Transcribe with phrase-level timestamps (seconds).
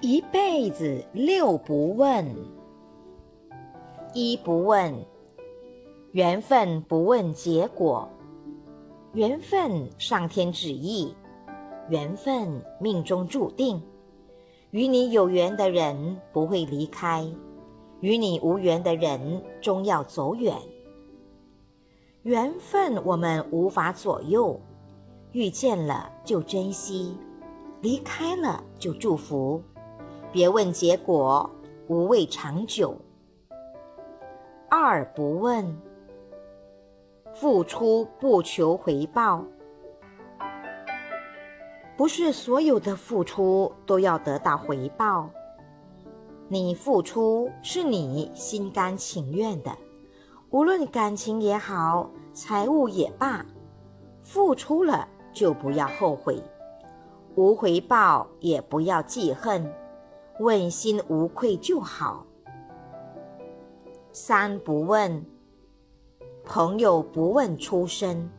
[0.00, 2.24] 一辈子六不问：
[4.14, 4.94] 一不问
[6.12, 8.08] 缘分，不问结果。
[9.14, 11.12] 缘分上天旨意，
[11.88, 13.82] 缘分命中注定。
[14.70, 17.28] 与你有缘的人不会离开，
[17.98, 20.54] 与你无缘的人终要走远。
[22.22, 24.60] 缘分我们无法左右，
[25.32, 27.16] 遇见了就珍惜，
[27.80, 29.60] 离开了就祝福。
[30.30, 31.50] 别问结果，
[31.86, 32.94] 无谓长久。
[34.68, 35.74] 二不问，
[37.32, 39.42] 付出不求回报。
[41.96, 45.30] 不是所有的付出都要得到回报。
[46.46, 49.70] 你付出是你心甘情愿的，
[50.50, 53.44] 无论感情也好，财物也罢，
[54.22, 56.42] 付出了就不要后悔，
[57.34, 59.72] 无回报也不要记恨。
[60.40, 62.24] 问心无愧就好。
[64.12, 65.24] 三不问，
[66.44, 68.30] 朋友不问出身。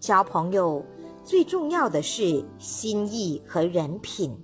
[0.00, 0.84] 交朋友
[1.24, 4.36] 最重要的是心意和人品。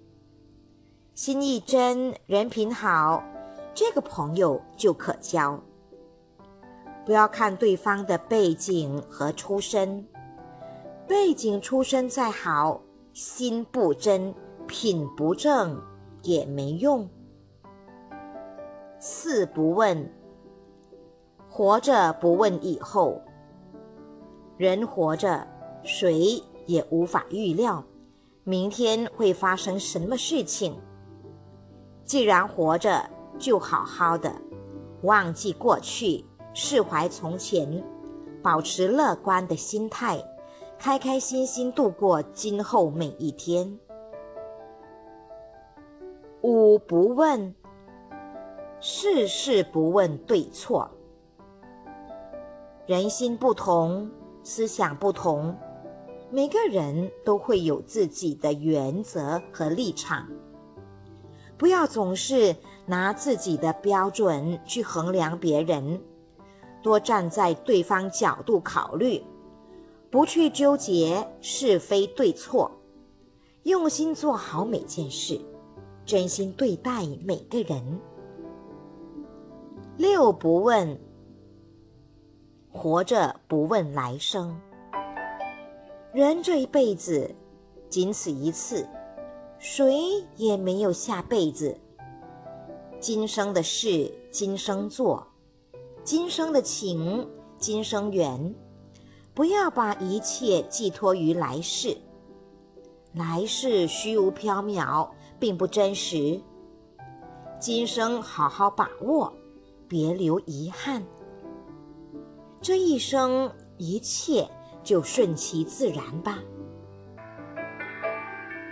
[1.14, 3.22] 心意真，人品好，
[3.74, 5.60] 这个朋友就可交。
[7.04, 10.06] 不要看对方的背景和出身，
[11.06, 12.80] 背景出身再好，
[13.12, 14.32] 心不真，
[14.66, 15.80] 品不正。
[16.22, 17.08] 也没用。
[18.98, 20.10] 四不问，
[21.48, 23.20] 活着不问以后。
[24.56, 25.46] 人活着，
[25.82, 27.84] 谁也无法预料
[28.44, 30.76] 明天会发生什么事情。
[32.04, 34.32] 既然活着，就好好的，
[35.02, 37.82] 忘记过去，释怀从前，
[38.42, 40.22] 保持乐观的心态，
[40.78, 43.78] 开开心心度过今后每一天。
[46.42, 47.54] 五不问，
[48.80, 50.90] 事事不问对错。
[52.84, 54.10] 人心不同，
[54.42, 55.56] 思想不同，
[56.32, 60.26] 每个人都会有自己的原则和立场。
[61.56, 66.02] 不要总是拿自己的标准去衡量别人，
[66.82, 69.22] 多站在对方角度考虑，
[70.10, 72.68] 不去纠结是非对错，
[73.62, 75.40] 用心做好每件事。
[76.04, 78.00] 真心对待每个人。
[79.96, 80.98] 六不问，
[82.70, 84.58] 活着不问来生。
[86.12, 87.34] 人这一辈子
[87.88, 88.86] 仅此一次，
[89.58, 89.94] 谁
[90.36, 91.78] 也没有下辈子。
[92.98, 95.26] 今生的事今生做，
[96.04, 98.54] 今生的情今生缘，
[99.34, 101.96] 不要把一切寄托于来世。
[103.14, 105.08] 来世虚无缥缈。
[105.42, 106.40] 并不真实。
[107.58, 109.32] 今生好好把握，
[109.88, 111.02] 别留遗憾。
[112.60, 114.48] 这一生一切
[114.84, 116.38] 就顺其自然吧。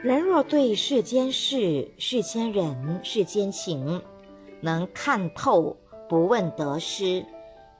[0.01, 4.01] 人若对世间事、世间人、世间情
[4.61, 5.77] 能看透，
[6.09, 7.27] 不问得失，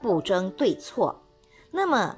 [0.01, 1.17] 不争对错，
[1.71, 2.13] 那么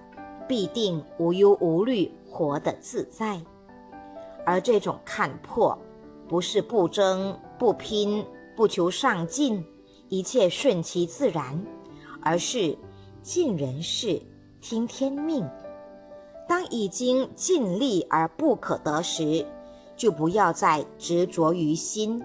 [0.47, 3.39] 必定无忧无虑，活得自在。
[4.43, 5.77] 而这种看破。
[6.33, 9.63] 不是不争不拼不求上进，
[10.09, 11.63] 一切顺其自然，
[12.23, 12.75] 而是
[13.21, 14.19] 尽人事
[14.59, 15.47] 听天命。
[16.49, 19.45] 当已经尽力而不可得时，
[19.95, 22.19] 就不要再执着于心，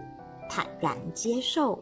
[0.48, 1.78] 坦然接受。